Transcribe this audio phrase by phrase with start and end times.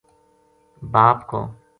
[0.93, 1.31] باپ ک